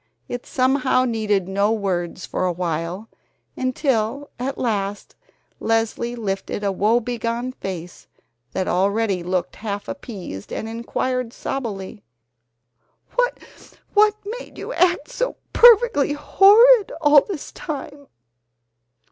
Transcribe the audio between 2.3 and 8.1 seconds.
awhile, until at last Leslie lifted a woebegone face